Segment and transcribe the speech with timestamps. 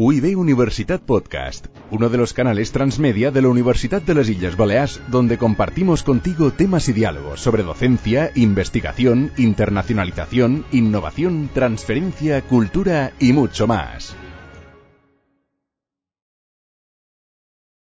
[0.00, 5.02] UIB Universitat Podcast, uno de los canales transmedia de la Universidad de las Islas Baleares,
[5.08, 13.66] donde compartimos contigo temas y diálogos sobre docencia, investigación, internacionalización, innovación, transferencia, cultura y mucho
[13.66, 14.14] más.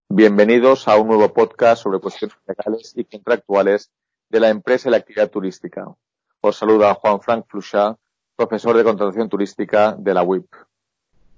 [0.08, 3.92] Bienvenidos a un nuevo podcast sobre cuestiones legales y contractuales
[4.30, 5.86] de la empresa y la actividad turística.
[6.40, 7.98] Os saluda Juan Frank Fluchá,
[8.38, 10.46] profesor de contratación turística de la UIP.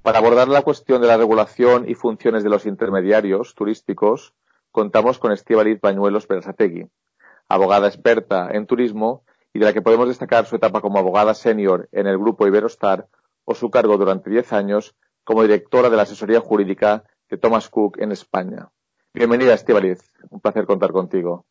[0.07, 4.33] Para abordar la cuestión de la regulación y funciones de los intermediarios turísticos,
[4.71, 6.87] contamos con Estíbaliz Bañuelos Berasategui,
[7.49, 11.89] abogada experta en turismo y de la que podemos destacar su etapa como abogada senior
[11.91, 13.09] en el grupo Iberostar
[13.43, 17.97] o su cargo durante 10 años como directora de la asesoría jurídica de Thomas Cook
[17.99, 18.69] en España.
[19.13, 19.99] Bienvenida, Estíbaliz.
[20.29, 21.45] Un placer contar contigo.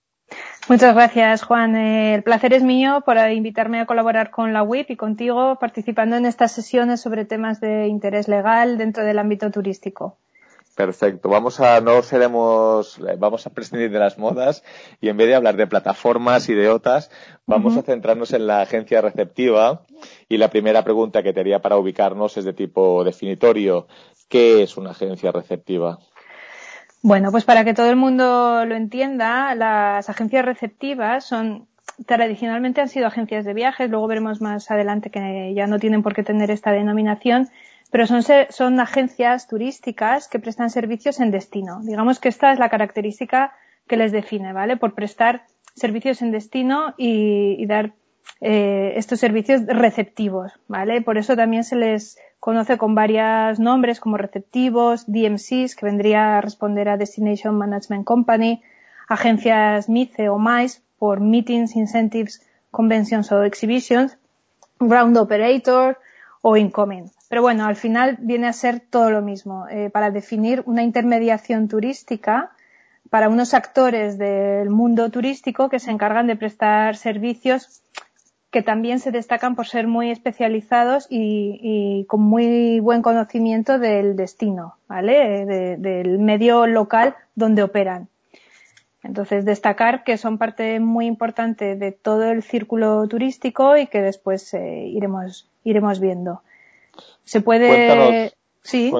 [0.68, 1.76] Muchas gracias, Juan.
[1.76, 6.16] Eh, el placer es mío por invitarme a colaborar con la WIP y contigo participando
[6.16, 10.18] en estas sesiones sobre temas de interés legal dentro del ámbito turístico.
[10.76, 11.30] Perfecto.
[11.30, 14.62] Vamos a, no seremos, vamos a prescindir de las modas
[15.00, 17.10] y en vez de hablar de plataformas y de otras,
[17.46, 19.86] vamos a centrarnos en la agencia receptiva.
[20.28, 23.86] Y la primera pregunta que te haría para ubicarnos es de tipo definitorio.
[24.28, 25.98] ¿Qué es una agencia receptiva?
[27.06, 31.68] Bueno, pues para que todo el mundo lo entienda, las agencias receptivas son
[32.04, 36.16] tradicionalmente han sido agencias de viajes, luego veremos más adelante que ya no tienen por
[36.16, 37.48] qué tener esta denominación,
[37.92, 41.78] pero son, son agencias turísticas que prestan servicios en destino.
[41.84, 43.52] Digamos que esta es la característica
[43.86, 44.76] que les define, ¿vale?
[44.76, 45.44] Por prestar
[45.76, 47.92] servicios en destino y, dar
[48.40, 51.02] eh, estos servicios receptivos, ¿vale?
[51.02, 56.40] Por eso también se les conoce con varios nombres como receptivos, DMCs, que vendría a
[56.40, 58.62] responder a Destination Management Company,
[59.08, 64.16] agencias MICE o MICE por Meetings, Incentives, Conventions o Exhibitions,
[64.78, 65.98] Ground Operator
[66.40, 67.10] o Incoming.
[67.28, 69.66] Pero bueno, al final viene a ser todo lo mismo.
[69.68, 72.52] Eh, para definir una intermediación turística
[73.10, 77.82] para unos actores del mundo turístico que se encargan de prestar servicios
[78.56, 84.76] que también se destacan por ser muy especializados y, con muy buen conocimiento del destino,
[84.88, 85.44] ¿vale?
[85.76, 88.08] del medio local donde operan.
[89.02, 94.54] Entonces, destacar que son parte muy importante de todo el círculo turístico y que después
[94.54, 96.40] eh, iremos, iremos viendo.
[97.24, 98.32] Se puede.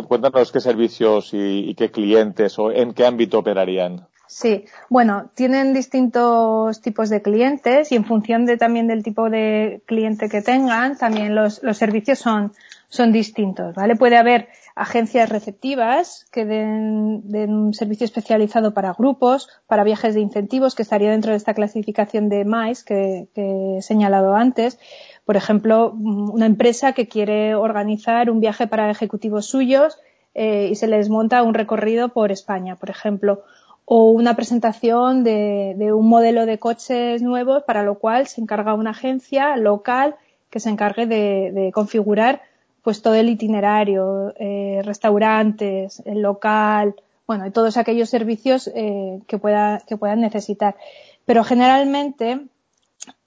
[0.07, 4.07] Cuéntanos, qué servicios y qué clientes o en qué ámbito operarían.
[4.29, 9.83] Sí, bueno, tienen distintos tipos de clientes y en función de también del tipo de
[9.87, 12.53] cliente que tengan, también los, los servicios son,
[12.89, 13.95] son distintos, ¿vale?
[13.95, 20.21] Puede haber agencias receptivas que den, den, un servicio especializado para grupos, para viajes de
[20.21, 24.79] incentivos, que estaría dentro de esta clasificación de MICE que, que he señalado antes.
[25.25, 29.99] Por ejemplo, una empresa que quiere organizar un viaje para ejecutivos suyos
[30.35, 33.45] eh, y se les monta un recorrido por España, por ejemplo
[33.89, 38.91] o una presentación de, un modelo de coches nuevos para lo cual se encarga una
[38.91, 40.17] agencia local
[40.51, 42.43] que se encargue de, configurar
[42.83, 46.95] pues todo el itinerario, eh, restaurantes, el local,
[47.27, 50.77] bueno, y todos aquellos servicios eh, que, pueda, que puedan necesitar.
[51.25, 52.41] Pero generalmente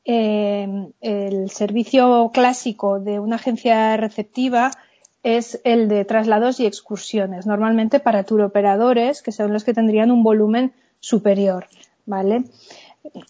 [0.06, 4.72] eh, el servicio clásico de una agencia receptiva
[5.24, 10.24] es el de traslados y excursiones, normalmente para turoperadores, que son los que tendrían un
[10.24, 11.68] volumen superior,
[12.06, 12.44] ¿vale?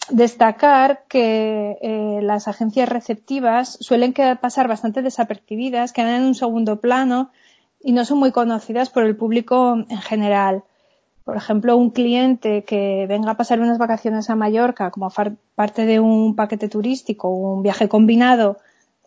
[0.09, 7.31] Destacar que eh, las agencias receptivas suelen pasar bastante desapercibidas, quedan en un segundo plano
[7.81, 10.63] y no son muy conocidas por el público en general.
[11.23, 15.11] Por ejemplo, un cliente que venga a pasar unas vacaciones a Mallorca como
[15.55, 18.57] parte de un paquete turístico o un viaje combinado,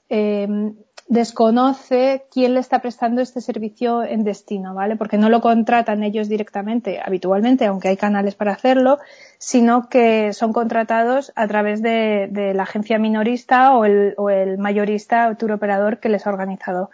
[0.09, 0.73] eh,
[1.13, 4.97] desconoce quién le está prestando este servicio en destino, ¿vale?
[4.97, 8.99] Porque no lo contratan ellos directamente, habitualmente, aunque hay canales para hacerlo,
[9.37, 15.53] sino que son contratados a través de, la agencia minorista o el, mayorista o tour
[15.53, 16.89] operador que les ha organizado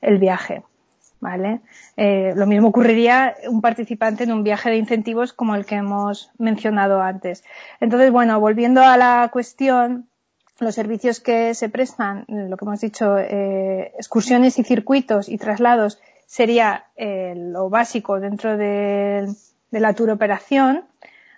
[0.00, 0.62] el viaje.
[1.18, 1.60] ¿Vale?
[1.96, 6.30] Eh, lo mismo ocurriría un participante en un viaje de incentivos como el que hemos
[6.38, 7.42] mencionado antes.
[7.80, 10.08] Entonces, bueno, volviendo a la cuestión,
[10.60, 16.00] los servicios que se prestan, lo que hemos dicho, eh, excursiones y circuitos y traslados
[16.26, 19.28] sería eh, lo básico dentro de,
[19.70, 20.84] la tour operación,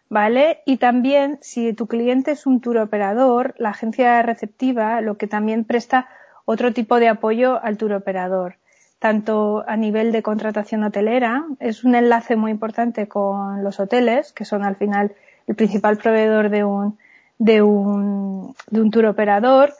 [0.08, 0.60] ¿vale?
[0.64, 5.64] Y también, si tu cliente es un tour operador, la agencia receptiva lo que también
[5.64, 6.08] presta
[6.44, 8.56] otro tipo de apoyo al tour operador,
[9.00, 14.44] tanto a nivel de contratación hotelera, es un enlace muy importante con los hoteles, que
[14.44, 15.14] son al final
[15.48, 16.98] el principal proveedor de un,
[17.38, 19.74] de un, de un tour operador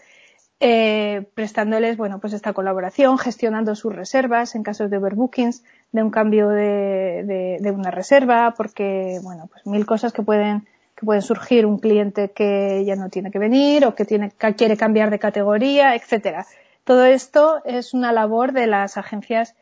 [0.61, 5.63] eh, prestándoles, bueno, pues esta colaboración, gestionando sus reservas en casos de overbookings,
[5.93, 10.67] de un cambio de, de, una reserva, porque, bueno, pues mil cosas que pueden,
[10.97, 14.55] que pueden surgir un cliente que ya no tiene que venir o que tiene, que
[14.55, 16.45] quiere cambiar de categoría, etcétera.
[16.83, 19.55] Todo esto es una labor de las agencias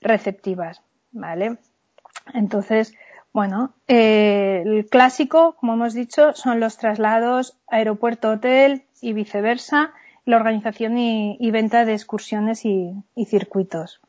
[0.00, 0.82] receptivas,
[1.12, 1.58] ¿vale?
[2.34, 2.92] Entonces,
[3.32, 9.92] bueno, eh, el clásico, como hemos dicho, son los traslados aeropuerto-hotel y viceversa,
[10.24, 12.94] la organización y, venta de excursiones y,
[13.26, 14.00] circuitos.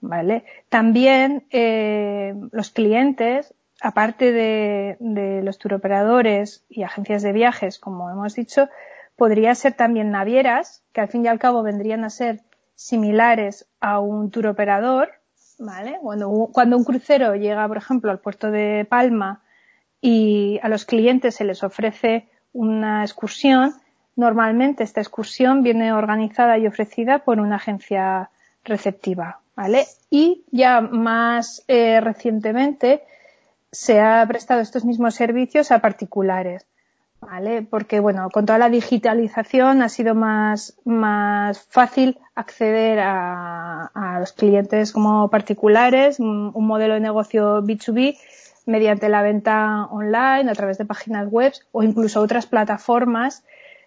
[0.00, 0.44] ¿Vale?
[0.68, 8.34] También eh, los clientes, aparte de, de los turoperadores y agencias de viajes, como hemos
[8.34, 8.68] dicho,
[9.14, 12.40] podría ser también navieras, que al fin y al cabo vendrían a ser
[12.74, 15.21] similares a un turoperador,
[15.62, 15.98] ¿vale?
[16.02, 19.42] Cuando, cuando un crucero llega, por ejemplo, al puerto de Palma
[20.00, 23.74] y a los clientes se les ofrece una excursión,
[24.16, 28.30] normalmente esta excursión viene organizada y ofrecida por una agencia
[28.64, 29.86] receptiva, ¿vale?
[30.10, 33.02] Y ya más eh, recientemente
[33.70, 36.66] se ha prestado estos mismos servicios a particulares.
[37.22, 37.62] ¿Vale?
[37.62, 44.32] Porque, bueno, con toda la digitalización ha sido más, más fácil acceder a, a los
[44.32, 48.18] clientes como particulares, un, modelo de negocio B2B
[48.66, 53.44] mediante la venta online a través de páginas web o incluso otras plataformas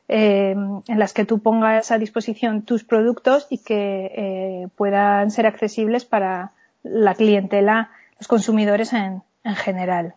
[0.07, 0.55] eh,
[0.88, 6.05] en las que tú pongas a disposición tus productos y que eh, puedan ser accesibles
[6.05, 6.51] para
[6.83, 7.89] la clientela,
[8.19, 10.15] los consumidores en, en general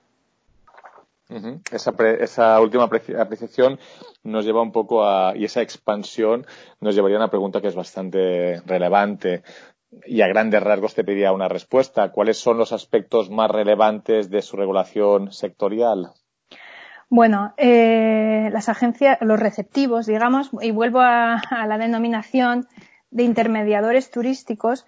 [1.71, 3.79] esa, esa, última apreciación
[4.23, 6.47] nos lleva un poco a, y esa expansión
[6.81, 9.43] nos llevaría a una pregunta que es bastante relevante
[10.07, 12.11] y a grandes rasgos te pediría una respuesta.
[12.13, 16.13] ¿Cuáles son los aspectos más relevantes de su regulación sectorial?
[17.11, 22.67] Bueno, eh, las agencias, los receptivos, digamos, y vuelvo a la denominación
[23.11, 24.87] de intermediadores turísticos,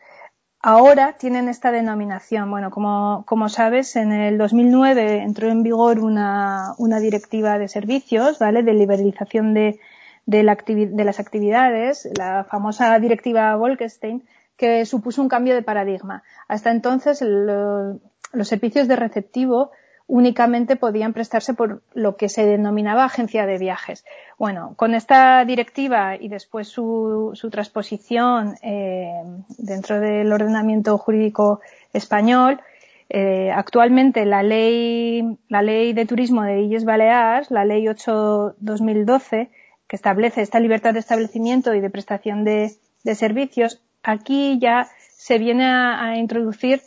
[0.62, 2.50] ahora tienen esta denominación.
[2.50, 8.62] Bueno, como, sabes, en el 2009 entró en vigor una, una directiva de servicios, ¿vale?
[8.62, 9.80] De liberalización de,
[10.26, 14.26] de, las actividades, la famosa directiva Bolkestein,
[14.56, 16.22] que supuso un cambio de paradigma.
[16.46, 19.70] Hasta entonces, los servicios de receptivo
[20.10, 24.04] únicamente podían prestarse por lo que se denominaba agencia de viajes.
[24.38, 29.22] Bueno, con esta directiva y después su, su transposición eh,
[29.58, 31.60] dentro del ordenamiento jurídico
[31.92, 32.60] español,
[33.08, 39.48] eh, actualmente la ley, la ley de turismo de Illes Baleares, la ley 8-2012,
[39.86, 42.76] que establece esta libertad de establecimiento y de prestación de,
[43.14, 46.82] servicios, aquí ya se viene a, introducir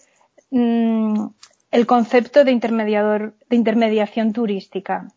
[0.51, 1.27] mmm,
[1.73, 5.07] el concepto de intermediador, de intermediación turística.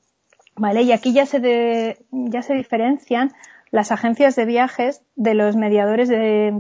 [0.57, 0.83] ¿Vale?
[0.83, 3.35] Y aquí ya se, ya se diferencian
[3.71, 6.11] las agencias de viajes de los mediadores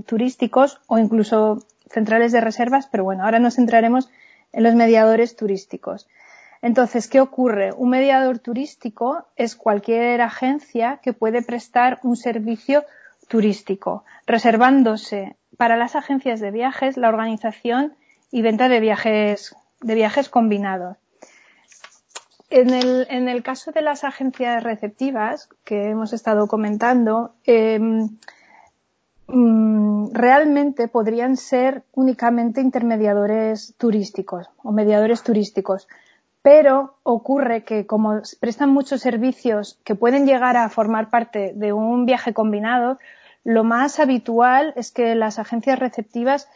[0.04, 4.10] turísticos o incluso centrales de reservas, pero bueno, ahora nos centraremos
[4.52, 6.06] en los mediadores turísticos.
[6.60, 7.72] Entonces, ¿qué ocurre?
[7.72, 12.84] Un mediador turístico es cualquier agencia que puede prestar un servicio
[13.28, 17.94] turístico, reservándose para las agencias de viajes la organización
[18.30, 20.96] y venta de viajes de viajes combinados.
[22.50, 28.08] En el, en el caso de las agencias receptivas que hemos estado comentando, em,
[29.28, 35.88] mm, realmente podrían ser únicamente intermediadores turísticos o mediadores turísticos.
[36.42, 42.06] Pero ocurre que como prestan muchos servicios que pueden llegar a formar parte de un
[42.06, 42.98] viaje combinado,
[43.44, 46.48] lo más habitual es que las agencias receptivas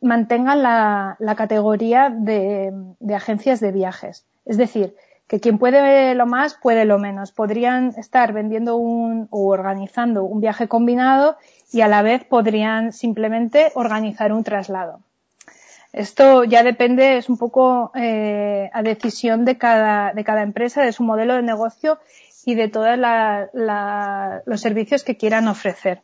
[0.00, 2.72] mantengan la, categoría de,
[3.14, 4.24] agencias de viajes.
[4.44, 4.94] Es decir,
[5.26, 7.32] que quien puede lo más puede lo menos.
[7.32, 11.36] Podrían estar vendiendo un o organizando un viaje combinado
[11.70, 15.00] y a la vez podrían simplemente organizar un traslado.
[15.92, 20.92] Esto ya depende, es un poco eh, a decisión de cada, de cada empresa, de
[20.92, 21.98] su modelo de negocio
[22.44, 22.98] y de todos
[24.46, 26.00] los servicios que quieran ofrecer.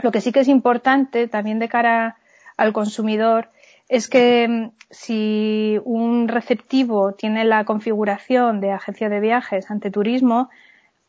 [0.00, 2.16] Lo que sí que es importante también de cara
[2.58, 3.50] al consumidor
[3.88, 10.50] es que mm, si un receptivo tiene la configuración de agencia de viajes ante turismo,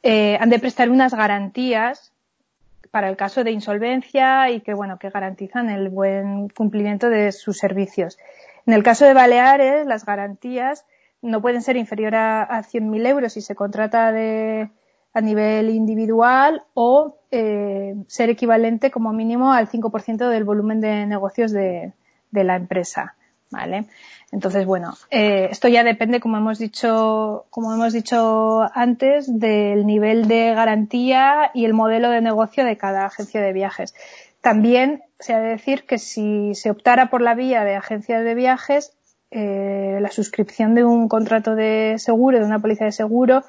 [0.02, 2.14] eh, han de prestar unas garantías
[2.92, 7.58] para el caso de insolvencia y que bueno que garantizan el buen cumplimiento de sus
[7.58, 8.18] servicios.
[8.66, 10.86] En el caso de Baleares, las garantías
[11.22, 14.70] no pueden ser inferior a, a 100.000 euros si se contrata de,
[15.14, 21.52] a nivel individual o eh, ser equivalente como mínimo al 5% del volumen de negocios
[21.52, 21.94] de,
[22.32, 23.16] la empresa.
[23.52, 23.86] ¿vale?
[24.32, 30.28] Entonces, bueno, eh, esto ya depende, como hemos dicho, como hemos dicho antes, del nivel
[30.28, 33.96] de garantía y el modelo de negocio de cada agencia de viajes.
[34.42, 38.36] También se ha de decir que si se optara por la vía de agencias de
[38.36, 38.94] viajes,
[39.32, 43.44] eh, la suscripción de un contrato de seguro, de una póliza de seguro,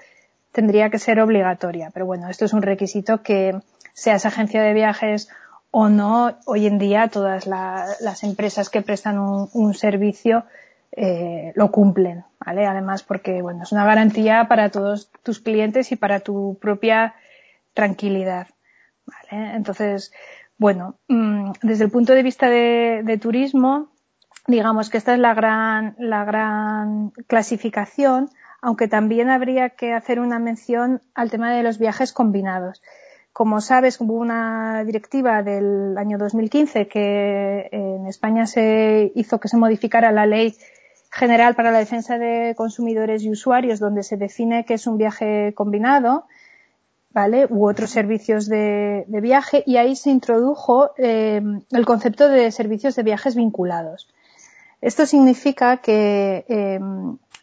[0.52, 1.90] tendría que ser obligatoria.
[1.92, 3.58] Pero bueno, esto es un requisito que
[3.92, 5.28] seas agencia de viajes
[5.70, 10.44] o no, hoy en día todas las empresas que prestan un, servicio
[10.92, 12.66] eh, lo cumplen, ¿vale?
[12.66, 17.14] Además porque, bueno, es una garantía para todos tus clientes y para tu propia
[17.72, 18.48] tranquilidad,
[19.06, 19.54] ¿vale?
[19.54, 20.12] Entonces,
[20.58, 23.92] bueno, mm, desde el punto de vista de, turismo,
[24.48, 28.28] digamos que esta es la gran, la gran clasificación,
[28.62, 32.82] aunque también habría que hacer una mención al tema de los viajes combinados.
[33.32, 39.56] Como sabes, hubo una directiva del año 2015 que en España se hizo que se
[39.56, 40.56] modificara la ley
[41.10, 45.52] general para la defensa de consumidores y usuarios, donde se define que es un viaje
[45.54, 46.24] combinado,
[47.10, 47.46] ¿vale?
[47.50, 53.02] U otros servicios de, viaje, y ahí se introdujo eh, el concepto de servicios de
[53.02, 54.08] viajes vinculados.
[54.80, 56.80] Esto significa que, eh,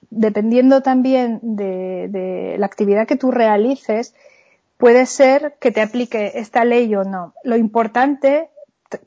[0.09, 4.13] dependiendo también de la actividad que tú realices,
[4.77, 7.33] puede ser que te aplique esta ley o no.
[7.43, 8.49] Lo importante,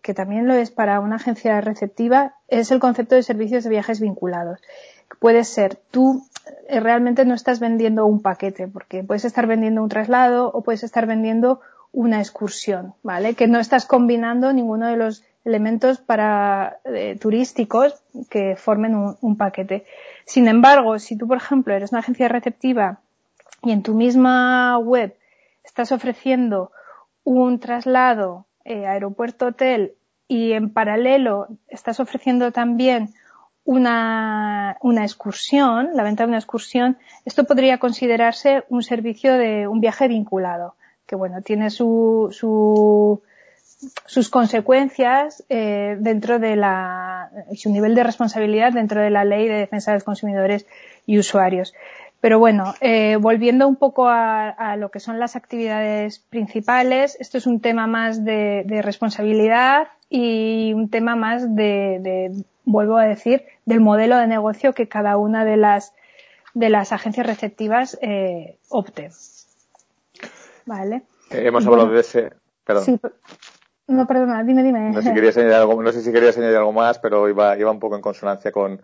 [0.02, 4.00] que también lo es para una agencia receptiva, es el concepto de servicios de viajes
[4.00, 4.60] vinculados.
[5.18, 6.26] Puede ser, tú
[6.68, 10.82] eh, realmente no estás vendiendo un paquete, porque puedes estar vendiendo un traslado o puedes
[10.82, 11.60] estar vendiendo
[11.92, 13.34] una excursión, ¿vale?
[13.34, 17.94] Que no estás combinando ninguno de los elementos para eh, turísticos
[18.28, 19.84] que formen un, un, paquete.
[20.30, 23.00] Sin embargo, si tú, por ejemplo, eres una agencia receptiva
[23.64, 25.16] y en tu misma web
[25.64, 26.70] estás ofreciendo
[27.24, 29.94] un traslado eh, aeropuerto-hotel
[30.28, 33.12] y en paralelo estás ofreciendo también
[33.64, 39.80] una, una, excursión, la venta de una excursión, esto podría considerarse un servicio de un
[39.80, 43.20] viaje vinculado, que bueno, tiene su, su,
[44.06, 49.54] sus consecuencias eh, dentro de la, su nivel de responsabilidad dentro de la ley de
[49.54, 50.66] defensa de los consumidores
[51.06, 51.74] y usuarios.
[52.20, 57.46] Pero bueno, eh, volviendo un poco a, lo que son las actividades principales, esto es
[57.46, 62.32] un tema más de, responsabilidad y un tema más de,
[62.64, 65.94] vuelvo a decir, del modelo de negocio que cada una de las
[66.52, 69.10] de las agencias receptivas eh, opte.
[70.66, 71.02] Vale.
[71.30, 72.32] Eh, hemos hablado de ese.
[72.64, 73.00] Perdón.
[73.90, 74.90] No, perdona, dime, dime.
[74.90, 77.58] No sé, si querías añadir algo, no sé si querías añadir algo más, pero iba,
[77.58, 78.80] iba un poco en consonancia con,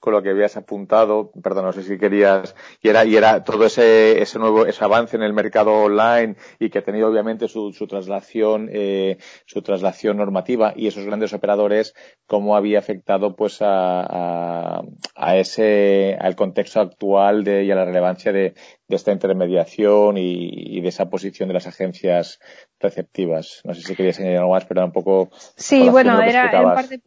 [0.00, 3.66] con lo que habías apuntado, perdón, no sé si querías, y era, y era todo
[3.66, 7.72] ese, ese nuevo, ese avance en el mercado online y que ha tenido obviamente su,
[7.72, 11.94] su traslación, eh, su traslación normativa y esos grandes operadores,
[12.26, 14.82] cómo había afectado pues a, a,
[15.16, 18.54] a ese, al contexto actual de, y a la relevancia de,
[18.88, 22.40] de esta intermediación y, de esa posición de las agencias
[22.80, 23.60] receptivas.
[23.64, 25.28] No sé si querías añadir algo más, pero era un poco.
[25.56, 27.00] Sí, bueno, era, en parte.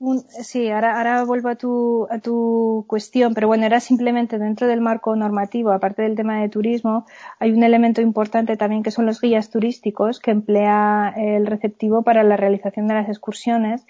[0.44, 4.80] Sí, ahora, ahora vuelvo a tu, a tu cuestión, pero bueno, era simplemente dentro del
[4.80, 7.06] marco normativo, aparte del tema de turismo,
[7.40, 12.24] hay un elemento importante también que son los guías turísticos que emplea el receptivo para
[12.24, 13.86] la realización de las excursiones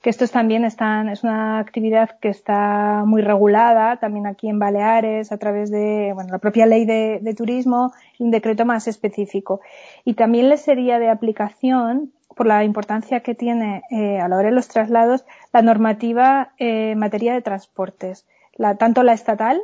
[0.00, 5.30] que estos también están, es una actividad que está muy regulada también aquí en Baleares
[5.30, 9.60] a través de, bueno, la propia ley de, turismo un decreto más específico.
[10.04, 14.48] Y también le sería de aplicación por la importancia que tiene eh, a la hora
[14.48, 18.26] de los traslados la normativa eh, en materia de transportes,
[18.56, 19.60] la, tanto la estatal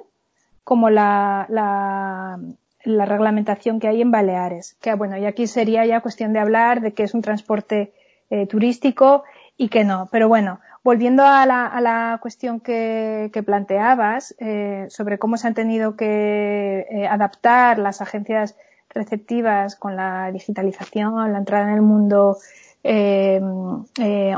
[0.64, 2.38] como la, la,
[2.85, 4.76] la reglamentación que hay en Baleares.
[4.83, 7.95] Que bueno, y aquí sería ya cuestión de hablar de que es un transporte
[8.28, 9.23] eh, turístico
[9.56, 10.08] y que no.
[10.12, 15.48] Pero bueno, volviendo a la, a la cuestión que, que planteabas eh, sobre cómo se
[15.48, 18.56] han tenido que eh, adaptar las agencias
[18.90, 22.38] receptivas con la digitalización, la entrada en el mundo
[22.84, 23.40] eh,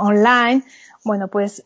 [0.00, 0.62] online,
[1.04, 1.62] bueno, pues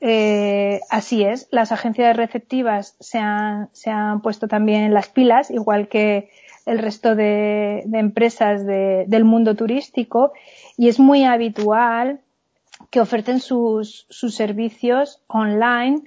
[0.91, 1.49] así es.
[1.51, 6.31] Las agencias receptivas se han, se han puesto también las pilas, igual que
[6.67, 10.33] el resto de, de empresas de, del mundo turístico,
[10.77, 12.21] y es muy habitual
[12.91, 16.03] que oferten sus, sus servicios online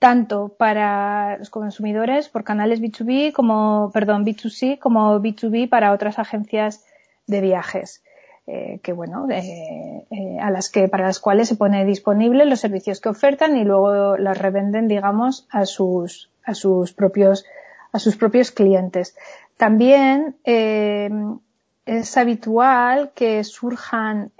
[0.00, 6.84] tanto para los consumidores por canales B2B como, perdón, B2C como B2B para otras agencias
[7.26, 8.02] de viajes.
[8.46, 12.60] Eh, que bueno, eh, eh, a las que, para las cuales se pone disponible los
[12.60, 17.44] servicios que ofertan y luego las revenden, digamos, a sus, a sus propios,
[17.92, 19.14] a sus propios clientes.
[19.58, 24.32] También, es habitual que surjan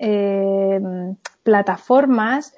[1.42, 2.54] plataformas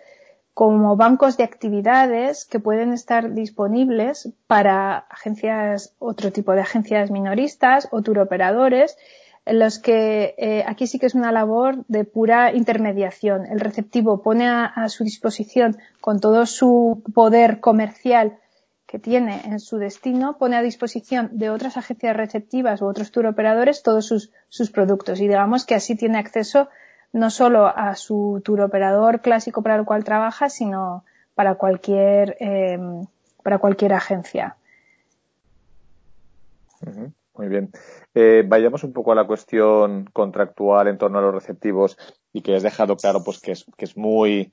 [0.55, 7.89] como bancos de actividades que pueden estar disponibles para agencias, otro tipo de agencias minoristas
[7.91, 8.97] o turoperadores,
[9.45, 13.47] en los que eh, aquí sí que es una labor de pura intermediación.
[13.47, 18.39] El receptivo pone a, su disposición, con todo su poder comercial
[18.87, 23.83] que tiene en su destino, pone a disposición de otras agencias receptivas u otros turoperadores
[23.83, 26.69] todos sus, sus productos y digamos que así tiene acceso
[27.13, 31.05] no solo a su tour operador clásico para el cual trabaja, sino
[31.35, 32.79] para cualquier, eh,
[33.43, 34.57] para cualquier agencia.
[37.35, 37.71] Muy bien.
[38.15, 41.97] Eh, vayamos un poco a la cuestión contractual en torno a los receptivos
[42.33, 44.53] y que has dejado claro pues que es, que es muy,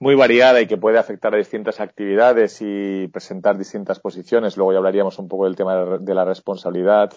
[0.00, 4.56] muy variada y que puede afectar a distintas actividades y presentar distintas posiciones.
[4.56, 7.12] Luego ya hablaríamos un poco del tema de la responsabilidad.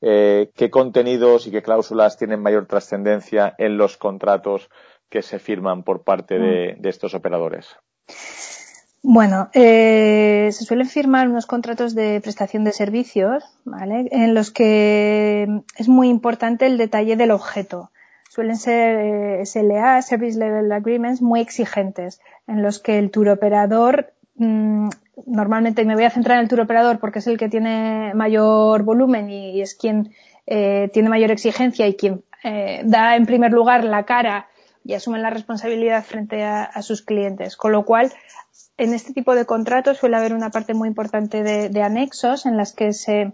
[0.00, 4.70] Eh, ¿Qué contenidos y qué cláusulas tienen mayor trascendencia en los contratos
[5.08, 6.86] que se firman por parte de, mm.
[6.86, 7.76] estos operadores?
[9.02, 14.08] Bueno, eh, se suelen firmar unos contratos de prestación de servicios, ¿vale?
[14.10, 15.46] En los que
[15.76, 17.90] es muy importante el detalle del objeto
[18.28, 18.98] suelen ser
[19.40, 24.88] eh, SLA, Service Level Agreements, muy exigentes, en los que el tour operador, mm,
[25.26, 28.82] normalmente me voy a centrar en el tour operador porque es el que tiene mayor
[28.82, 30.14] volumen y, es quien
[30.46, 34.48] eh, tiene mayor exigencia y quien eh, da en primer lugar la cara
[34.84, 37.56] y asume la responsabilidad frente a, sus clientes.
[37.56, 38.10] Con lo cual,
[38.78, 42.72] en este tipo de contratos suele haber una parte muy importante de anexos en las
[42.72, 43.32] que se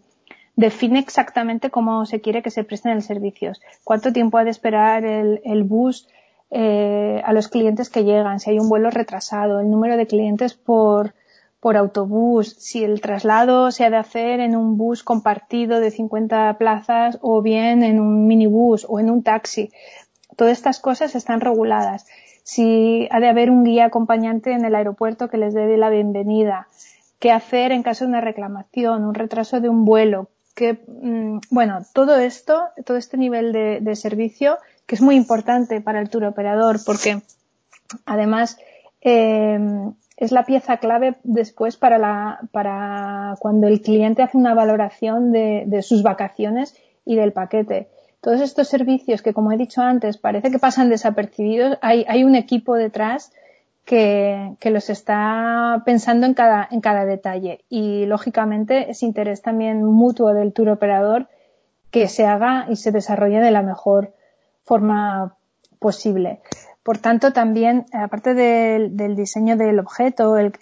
[0.57, 5.05] define exactamente cómo se quiere que se presten el servicios, cuánto tiempo ha de esperar
[5.05, 6.09] el, bus
[6.51, 10.55] eh, a los clientes que llegan, si hay un vuelo retrasado, el número de clientes
[10.55, 11.15] por,
[11.59, 16.57] por autobús, si el traslado se ha de hacer en un bus compartido de 50
[16.59, 19.71] plazas o bien en un minibús o en un taxi.
[20.37, 22.07] Todas estas cosas están reguladas.
[22.43, 26.69] Si ha de haber un guía acompañante en el aeropuerto que les dé la bienvenida.
[27.19, 30.29] ¿Qué hacer en caso de una reclamación, un retraso de un vuelo?
[30.55, 36.01] Que, mm, bueno, todo esto, todo este nivel de, servicio, que es muy importante para
[36.01, 37.21] el tour operador, porque
[38.07, 38.59] además
[39.03, 39.59] eh,
[40.17, 45.65] es la pieza clave después para, la, para cuando el cliente hace una valoración de,
[45.67, 47.89] de sus vacaciones y del paquete.
[48.21, 52.37] Todos estos servicios que, como he dicho antes, parece que pasan desapercibidos, hay, hay un
[52.37, 53.33] equipo detrás
[53.85, 57.65] que, los está pensando en cada, en cada detalle.
[57.69, 61.29] Y lógicamente es interés también mutuo del tour operador
[61.91, 64.15] que se haga y se desarrolle de la mejor
[64.65, 65.37] forma
[65.79, 66.41] posible.
[66.83, 70.53] Por tanto, también, aparte del, diseño del objeto, el,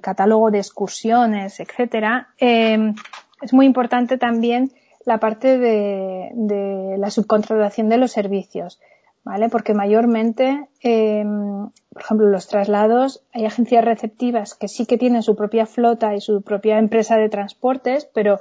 [0.00, 2.94] catálogo de excursiones, etcétera, em,
[3.42, 4.72] es muy importante también
[5.04, 8.80] la parte de, de la subcontratación de los servicios.
[9.28, 9.50] ¿vale?
[9.50, 15.36] Porque mayormente, em, por ejemplo, los traslados, hay agencias receptivas que sí que tienen su
[15.36, 18.40] propia flota y su propia empresa de transportes, pero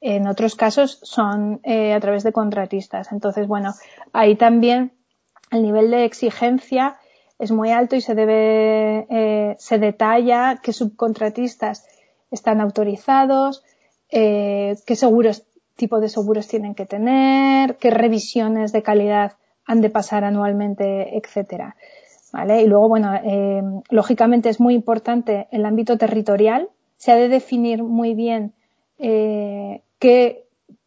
[0.00, 3.12] en otros casos son eh, a través de contratistas.
[3.12, 3.72] Entonces, bueno,
[4.12, 4.92] ahí también
[5.50, 6.96] el nivel de exigencia
[7.38, 11.86] es muy alto y se debe, eh, se detalla qué subcontratistas
[12.30, 13.64] están autorizados,
[14.10, 15.44] eh, qué seguros,
[15.76, 19.32] tipo de seguros tienen que tener, qué revisiones de calidad
[19.66, 21.76] han de pasar anualmente, etcétera.
[22.32, 22.62] ¿Vale?
[22.62, 26.70] Y luego, bueno, eh, lógicamente es muy importante el ámbito territorial.
[26.96, 28.54] Se ha de definir muy bien
[28.98, 30.46] eh, qué,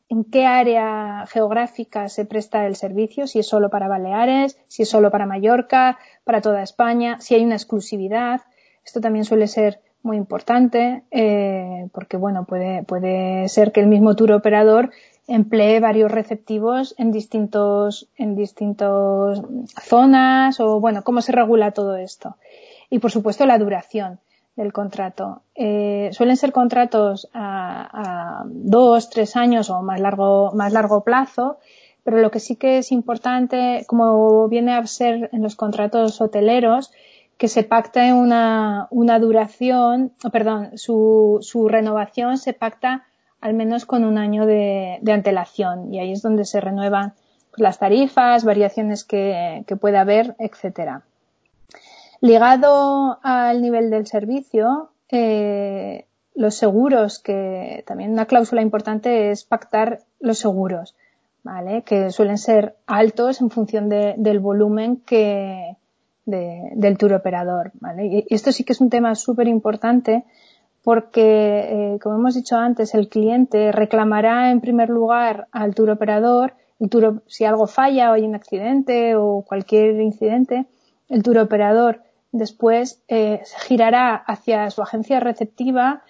[0.10, 4.90] en qué área geográfica se presta el servicio, si es solo para Baleares, si es
[4.90, 8.42] solo para Mallorca, para toda España, si hay una exclusividad.
[8.84, 14.16] Esto también suele ser muy importante eh, porque, bueno, puede, puede ser que el mismo
[14.16, 14.92] tour operador
[15.28, 19.42] emplee varios receptivos en distintos, en distintos
[19.82, 22.36] zonas o bueno, cómo se regula todo esto.
[22.90, 24.20] Y por supuesto la duración
[24.56, 25.42] del contrato.
[25.56, 31.58] Eh, suelen ser contratos a, a, dos, tres años o más largo, más largo plazo,
[32.04, 36.92] pero lo que sí que es importante, como viene a ser en los contratos hoteleros,
[37.38, 43.04] que se pacte una, una duración, perdón, su, su renovación se pacta
[43.46, 47.14] al menos con un año de, antelación y ahí es donde se renuevan
[47.58, 51.04] las tarifas, variaciones que, que pueda haber, etcétera.
[52.22, 60.00] Ligado al nivel del servicio, eh, los seguros, que también una cláusula importante es pactar
[60.20, 60.96] los seguros,
[61.44, 61.84] ¿vale?
[61.84, 65.78] Que suelen ser altos en función del volumen que,
[66.26, 68.08] del tour operador, ¿vale?
[68.08, 70.26] Y esto sí que es un tema súper importante
[70.86, 76.54] porque, eh, como hemos dicho antes, el cliente reclamará en primer lugar al tour operador,
[76.80, 76.90] el
[77.26, 80.68] si algo falla o hay un accidente o cualquier incidente,
[81.10, 86.04] el tour operador después eh, girará hacia su agencia receptiva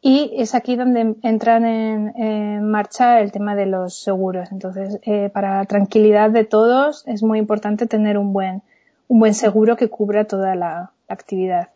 [0.00, 4.50] y es aquí donde entran en, marcha el tema de los seguros.
[4.52, 8.62] Entonces, eh, para la tranquilidad de todos, es muy importante tener un buen,
[9.08, 11.68] un buen seguro que cubra toda la, actividad.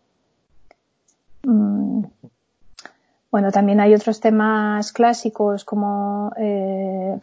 [1.43, 2.05] Mm.
[3.31, 7.19] Bueno, también hay otros temas clásicos como eh,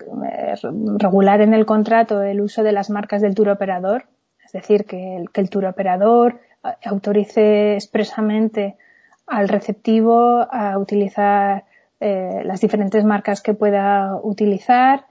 [0.98, 4.06] regular en el contrato el uso de las marcas del tour operador,
[4.46, 6.40] es decir, que el, que tour operador
[6.84, 8.78] autorice expresamente
[9.26, 11.66] al receptivo a utilizar
[12.00, 15.06] eh, las diferentes marcas que pueda utilizar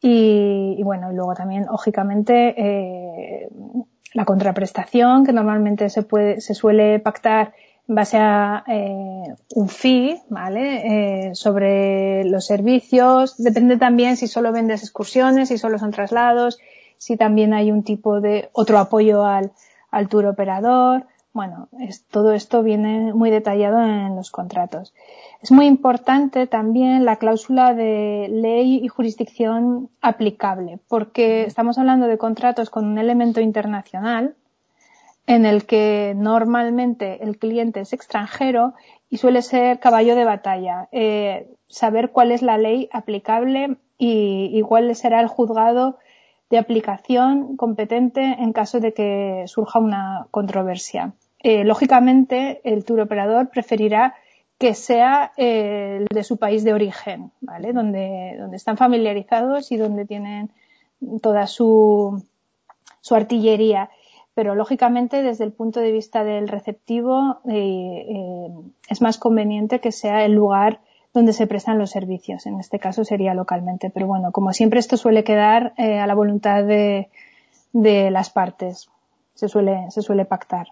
[0.00, 3.48] y, bueno, luego también, lógicamente, eh,
[4.14, 7.52] la contraprestación que normalmente se puede, se suele pactar
[7.88, 11.34] base a eh, un fee, ¿vale?
[11.34, 13.36] sobre los servicios.
[13.38, 16.58] Depende también si solo vendes excursiones, si solo son traslados,
[16.98, 19.52] si también hay un tipo de otro apoyo al,
[19.90, 21.06] al tour operador.
[21.32, 24.92] Bueno, es, todo esto viene muy detallado en los contratos.
[25.40, 32.18] Es muy importante también la cláusula de ley y jurisdicción aplicable, porque estamos hablando de
[32.18, 34.34] contratos con un elemento internacional
[35.28, 38.72] en el que normalmente el cliente es extranjero
[39.10, 40.88] y suele ser caballo de batalla.
[40.90, 45.98] Eh, saber cuál es la ley aplicable y, y cuál será el juzgado
[46.48, 51.12] de aplicación competente en caso de que surja una controversia.
[51.40, 54.14] Eh, lógicamente, el tour operador preferirá
[54.58, 57.74] que sea eh, el de su país de origen, ¿vale?
[57.74, 60.50] Donde, donde están familiarizados y donde tienen
[61.20, 62.24] toda su,
[63.02, 63.90] su artillería.
[64.38, 68.48] Pero lógicamente, desde el punto de vista del receptivo, eh,
[68.88, 70.78] es más conveniente que sea el lugar
[71.12, 72.46] donde se prestan los servicios.
[72.46, 73.90] En este caso sería localmente.
[73.90, 77.08] Pero bueno, como siempre, esto suele quedar a la voluntad de,
[77.72, 78.88] de las partes.
[79.34, 80.68] Se suele, se suele pactar.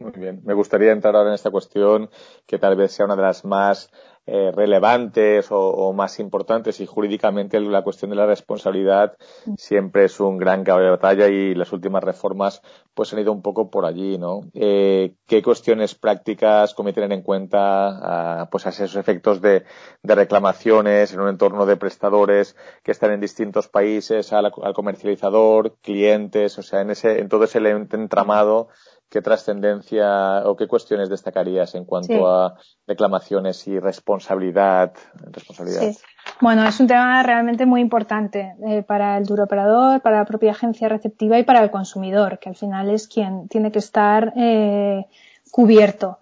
[0.00, 0.40] Muy bien.
[0.46, 2.08] Me gustaría entrar ahora en esta cuestión
[2.46, 3.90] que tal vez sea una de las más
[4.28, 9.16] eh, relevantes o, más importantes y jurídicamente la cuestión de la responsabilidad
[9.56, 12.60] siempre es un gran caballo de batalla y las últimas reformas
[12.92, 14.40] pues han ido un poco por allí, ¿no?
[14.52, 19.64] Eh, ¿Qué cuestiones prácticas cometen en cuenta a, pues a esos efectos de,
[20.02, 25.76] de, reclamaciones en un entorno de prestadores que están en distintos países al, al comercializador,
[25.82, 28.68] clientes, o sea, en ese en todo ese entramado
[29.08, 34.92] ¿qué trascendencia o qué cuestiones destacarías en cuanto a reclamaciones y responsabilidad?
[35.30, 35.92] responsabilidad?
[35.92, 35.98] Sí.
[36.40, 40.50] Bueno, es un tema realmente muy importante eh, para el duro operador, para la propia
[40.50, 45.06] agencia receptiva y para el consumidor, que al final es quien tiene que estar eh,
[45.50, 46.18] cubierto.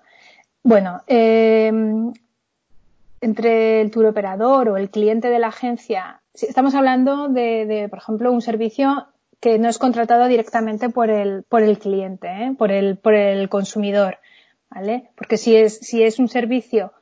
[0.62, 1.72] Bueno, eh,
[3.20, 7.98] entre el tour operador o el cliente de la agencia, estamos hablando de, de, por
[7.98, 9.08] ejemplo, un servicio
[9.44, 12.54] que no es contratado directamente por el, por el cliente, ¿eh?
[12.56, 14.16] por, el, por el consumidor,
[14.70, 15.10] ¿vale?
[15.16, 16.94] Porque si es, si es un servicio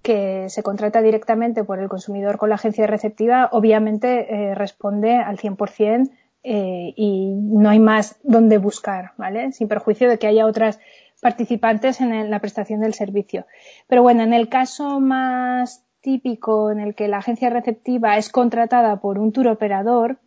[0.00, 5.36] que se contrata directamente por el consumidor con la agencia receptiva, obviamente eh, responde al
[5.36, 6.10] 100%
[6.42, 9.52] eh, y no hay más donde buscar, ¿vale?
[9.52, 10.80] Sin perjuicio de que haya otras
[11.20, 13.44] participantes en la prestación del servicio.
[13.88, 19.02] Pero bueno, en el caso más típico en el que la agencia receptiva es contratada
[19.02, 20.18] por un tour operador,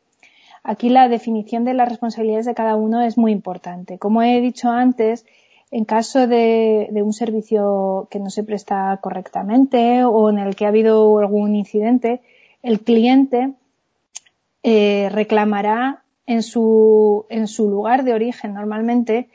[0.67, 3.97] Aquí la definición de las responsabilidades de cada uno es muy importante.
[3.97, 5.25] Como he dicho antes,
[5.71, 10.67] en caso de, un servicio que no se presta correctamente o en el que ha
[10.67, 12.19] habido algún incidente,
[12.63, 13.53] el cliente
[14.61, 17.25] eh, reclamará en su,
[17.57, 19.29] lugar de origen normalmente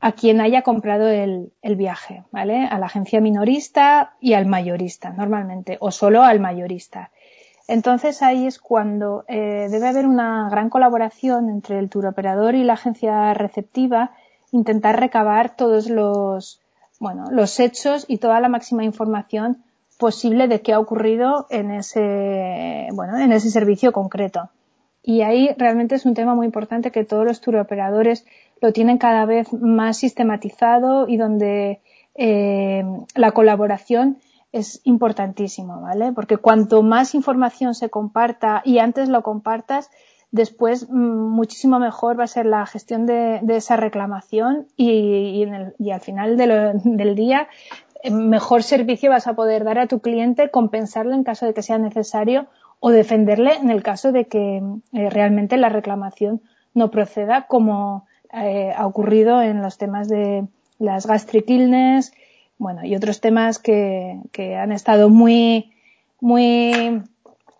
[0.00, 2.66] a quien haya comprado el, el, viaje, ¿vale?
[2.66, 7.12] A la agencia minorista y al mayorista, normalmente, o solo al mayorista.
[7.66, 12.64] Entonces ahí es cuando eh, debe haber una gran colaboración entre el tour operador y
[12.64, 14.12] la agencia receptiva,
[14.52, 16.60] intentar recabar todos los,
[17.00, 19.64] bueno, los hechos y toda la máxima información
[19.98, 24.50] posible de qué ha ocurrido en ese, bueno, en ese servicio concreto.
[25.02, 28.26] Y ahí realmente es un tema muy importante que todos los tour operadores
[28.60, 31.80] lo tienen cada vez más sistematizado y donde
[32.14, 34.18] eh, la colaboración
[34.54, 36.12] es importantísimo, ¿vale?
[36.12, 39.90] Porque cuanto más información se comparta y antes lo compartas,
[40.30, 45.44] después mm, muchísimo mejor va a ser la gestión de, esa reclamación y,
[45.90, 47.48] al final del día
[48.04, 51.62] eh, mejor servicio vas a poder dar a tu cliente, compensarlo en caso de que
[51.62, 52.46] sea necesario
[52.78, 54.62] o defenderle en el caso de que
[54.92, 56.42] eh, realmente la reclamación
[56.74, 60.46] no proceda como eh, ha ocurrido en los temas de
[60.78, 62.12] las gastric illness,
[62.58, 65.72] bueno, y otros temas que, que han estado muy,
[66.20, 67.02] muy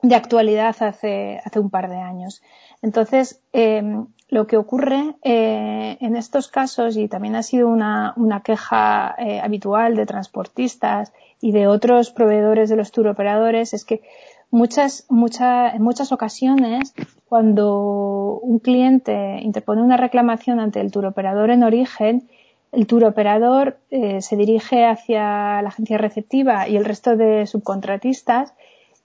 [0.03, 2.43] de actualidad hace, hace un par de años.
[2.83, 3.83] Entonces, eh,
[4.29, 9.97] lo que ocurre eh, en estos casos, y también ha sido una, queja eh, habitual
[9.97, 14.03] de transportistas y de otros proveedores de los turoperadores, es que
[14.51, 16.95] muchas, muchas, en muchas ocasiones,
[17.29, 22.29] cuando un cliente interpone una reclamación ante el turoperador en origen,
[22.75, 28.55] el turoperador eh, se dirige hacia la agencia receptiva y el resto de subcontratistas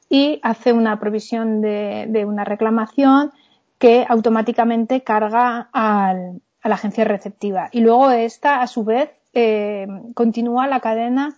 [0.09, 3.31] y hace una provisión de, una reclamación
[3.77, 6.13] que automáticamente carga a
[6.63, 7.69] la agencia receptiva.
[7.71, 11.35] Y luego esta, a su vez, eh, continúa la cadena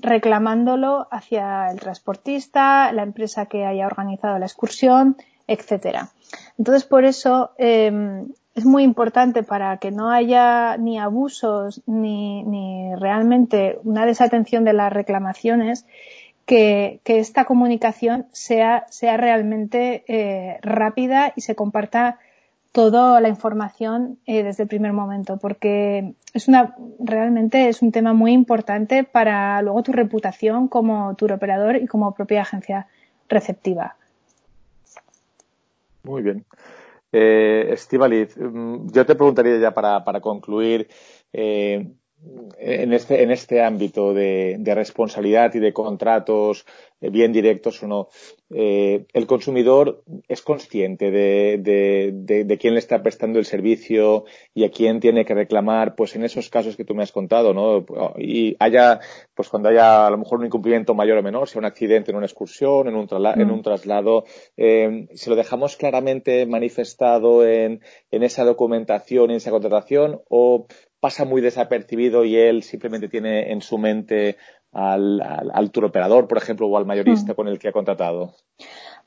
[0.00, 5.16] reclamándolo hacia el transportista, la empresa que haya organizado la excursión,
[5.46, 6.08] etcétera.
[6.58, 12.94] Entonces, por eso eh, es muy importante para que no haya ni abusos ni, ni
[12.94, 15.86] realmente una desatención de las reclamaciones
[16.46, 22.18] que, esta comunicación sea, sea realmente eh, rápida y se comparta
[22.72, 28.12] toda la información eh, desde el primer momento, porque es una, realmente es un tema
[28.14, 32.88] muy importante para luego tu reputación como tour operador y como propia agencia
[33.28, 33.96] receptiva.
[36.02, 36.44] Muy bien.
[37.16, 40.88] Eh, Estivaliz, mm, yo te preguntaría ya para, para concluir,
[41.32, 41.94] eh,
[42.58, 46.66] en este, en este ámbito de, responsabilidad y de contratos
[47.00, 48.08] eh, bien directos o no,
[48.50, 54.70] eh, el consumidor es consciente de, de, quién le está prestando el servicio y a
[54.70, 57.84] quién tiene que reclamar, pues en esos casos que tú me has contado, ¿no?
[58.16, 59.00] Y haya,
[59.34, 62.16] pues cuando haya a lo mejor un incumplimiento mayor o menor, sea un accidente en
[62.16, 63.62] una excursión, en un, en un mm.
[63.62, 64.24] traslado,
[64.56, 70.66] eh, se lo dejamos claramente manifestado en, en esa documentación, en esa contratación, o
[71.04, 74.38] pasa muy desapercibido y él simplemente tiene en su mente
[74.72, 77.36] al, al, operador, por ejemplo, o al mayorista hmm.
[77.36, 78.32] con el que ha contratado?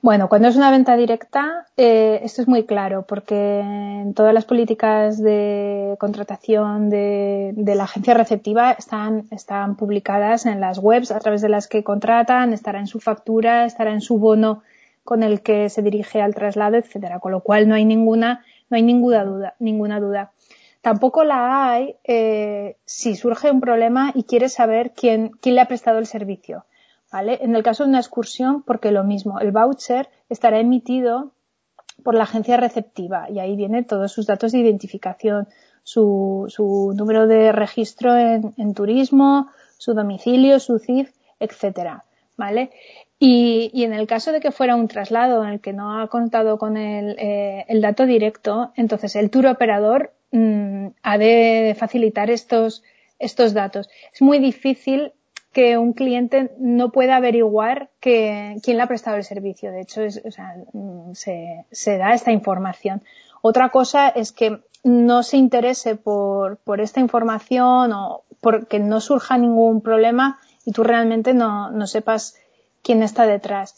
[0.04, 4.46] Bueno, cuando es una venta directa, eh, esto es muy claro, porque en todas las
[4.46, 11.18] políticas de contratación de, de, la agencia receptiva están, están publicadas en las webs a
[11.18, 14.62] través de las que contratan, estará en su factura, estará en su bono
[15.04, 17.20] con el que se dirige al traslado, etcétera.
[17.20, 20.32] Con lo cual no hay ninguna, no hay ninguna duda, ninguna duda.
[20.88, 25.68] Tampoco la hay eh, si surge un problema y quieres saber quién, quién le ha
[25.68, 26.64] prestado el servicio.
[27.12, 27.40] ¿vale?
[27.42, 31.34] En el caso de una excursión, porque lo mismo, el voucher estará emitido
[32.06, 35.50] por la agencia receptiva y ahí vienen todos sus datos de identificación,
[35.84, 42.06] su, su número de registro en, en, turismo, su domicilio, su CIF, etcétera,
[42.38, 42.72] ¿vale?
[43.20, 46.08] Y, y, en el caso de que fuera un traslado en el que no ha
[46.08, 52.30] contado con el, eh, el dato directo, entonces el tour operador Mm, ha de facilitar
[52.30, 52.84] estos,
[53.20, 53.90] estos datos.
[54.14, 55.14] Es muy difícil
[55.54, 59.72] que un cliente no pueda averiguar que, quién le ha prestado el servicio.
[59.72, 60.02] De hecho,
[60.74, 63.04] mm, se, da esta información.
[63.42, 69.38] Otra cosa es que no se interese por, por esta información o porque no surja
[69.38, 72.36] ningún problema y tú realmente no, no sepas
[72.84, 73.76] quién está detrás.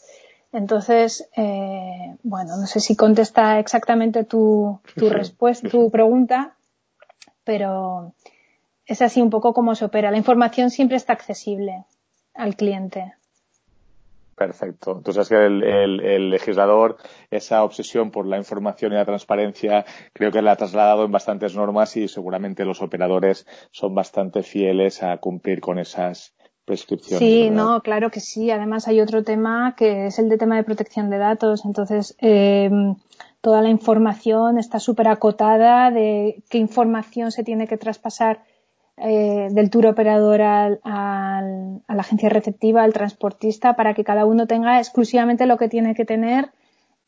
[0.52, 6.56] Entonces, eh, bueno, no sé si contesta exactamente tu, tu respuesta, tu pregunta,
[7.44, 8.14] pero
[8.86, 10.10] es así un poco como se opera.
[10.10, 11.84] La información siempre está accesible
[12.34, 13.14] al cliente.
[14.40, 14.92] Perfecto.
[14.96, 16.96] Entonces, que el, el, legislador,
[17.30, 19.84] esa obsesión por la información y la transparencia,
[20.14, 25.02] creo que la ha trasladado en bastantes normas y seguramente los operadores son bastante fieles
[25.02, 26.34] a cumplir con esas,
[27.18, 28.50] Sí, no, claro que sí.
[28.50, 31.64] Además hay otro tema que es el de tema de protección de datos.
[31.64, 32.70] Entonces, eh,
[33.40, 38.42] toda la información está súper acotada de qué información se tiene que traspasar
[38.96, 44.46] eh, del tour operador al, a la agencia receptiva, al transportista, para que cada uno
[44.46, 46.50] tenga exclusivamente lo que tiene que tener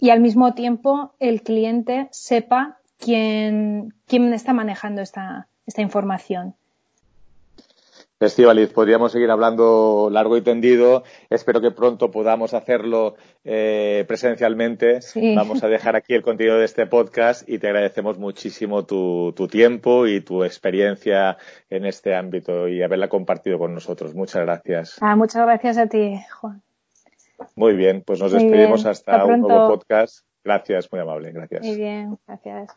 [0.02, 6.56] y al mismo tiempo el cliente sepa quién, quién está manejando esta, esta información.
[8.26, 11.02] Estivaliz, podríamos seguir hablando largo y tendido.
[11.30, 15.00] Espero que pronto podamos hacerlo eh, presencialmente.
[15.36, 20.06] Vamos a dejar aquí el contenido de este podcast y te agradecemos muchísimo tu, tiempo
[20.06, 21.36] y tu experiencia
[21.68, 24.14] en este ámbito y haberla compartido con nosotros.
[24.14, 24.96] Muchas gracias.
[25.00, 26.62] Ah, muchas gracias a ti, Juan.
[27.56, 30.24] Muy bien, pues nos despedimos hasta un nuevo podcast.
[30.44, 31.32] Gracias, muy amable.
[31.32, 31.66] Gracias.
[31.66, 32.76] Muy bien, gracias.